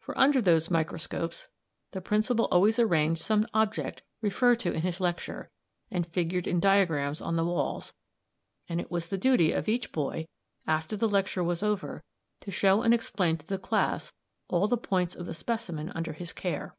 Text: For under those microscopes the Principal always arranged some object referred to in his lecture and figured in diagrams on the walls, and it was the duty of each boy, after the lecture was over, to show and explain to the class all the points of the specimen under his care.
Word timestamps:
For 0.00 0.18
under 0.18 0.42
those 0.42 0.68
microscopes 0.68 1.46
the 1.92 2.00
Principal 2.00 2.46
always 2.46 2.80
arranged 2.80 3.22
some 3.22 3.46
object 3.54 4.02
referred 4.20 4.56
to 4.58 4.72
in 4.72 4.80
his 4.82 5.00
lecture 5.00 5.48
and 5.92 6.04
figured 6.04 6.48
in 6.48 6.58
diagrams 6.58 7.20
on 7.20 7.36
the 7.36 7.44
walls, 7.44 7.94
and 8.68 8.80
it 8.80 8.90
was 8.90 9.06
the 9.06 9.16
duty 9.16 9.52
of 9.52 9.68
each 9.68 9.92
boy, 9.92 10.26
after 10.66 10.96
the 10.96 11.06
lecture 11.08 11.44
was 11.44 11.62
over, 11.62 12.02
to 12.40 12.50
show 12.50 12.82
and 12.82 12.92
explain 12.92 13.36
to 13.36 13.46
the 13.46 13.58
class 13.58 14.12
all 14.48 14.66
the 14.66 14.76
points 14.76 15.14
of 15.14 15.26
the 15.26 15.34
specimen 15.34 15.90
under 15.94 16.14
his 16.14 16.32
care. 16.32 16.74